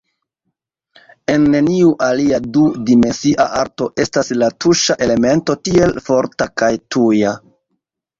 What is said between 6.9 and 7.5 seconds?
tuja.